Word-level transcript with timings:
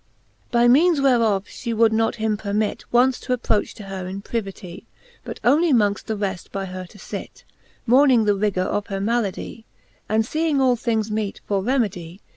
VIII. 0.01 0.47
By 0.49 0.67
meanes 0.67 0.99
whereof 0.99 1.43
fhe 1.45 1.75
would 1.75 1.93
not 1.93 2.15
him 2.15 2.35
permit 2.35 2.85
Once 2.91 3.19
to 3.19 3.33
approch 3.33 3.75
to 3.75 3.83
her 3.83 4.07
in 4.07 4.23
privity, 4.23 4.87
But 5.23 5.39
onely 5.43 5.71
mongft 5.73 6.05
the 6.05 6.17
refl 6.17 6.51
by 6.51 6.65
her 6.65 6.87
to 6.87 6.97
fit, 6.97 7.43
Mourning 7.85 8.25
the 8.25 8.33
rigour 8.33 8.63
of 8.63 8.87
her 8.87 8.99
malady. 8.99 9.63
And 10.09 10.23
feeking 10.27 10.59
all 10.59 10.75
things 10.75 11.11
meete 11.11 11.39
for 11.45 11.61
remedy. 11.61 12.19